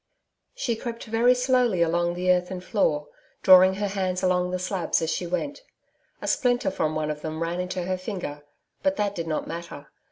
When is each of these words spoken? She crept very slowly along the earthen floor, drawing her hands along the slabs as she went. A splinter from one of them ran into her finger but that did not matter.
She 0.55 0.75
crept 0.75 1.03
very 1.03 1.35
slowly 1.35 1.83
along 1.83 2.15
the 2.15 2.31
earthen 2.31 2.59
floor, 2.59 3.09
drawing 3.43 3.75
her 3.75 3.87
hands 3.89 4.23
along 4.23 4.49
the 4.49 4.57
slabs 4.57 4.99
as 4.99 5.11
she 5.13 5.27
went. 5.27 5.61
A 6.23 6.27
splinter 6.27 6.71
from 6.71 6.95
one 6.95 7.11
of 7.11 7.21
them 7.21 7.43
ran 7.43 7.59
into 7.59 7.83
her 7.83 7.97
finger 7.99 8.41
but 8.81 8.95
that 8.95 9.13
did 9.13 9.27
not 9.27 9.45
matter. 9.47 9.91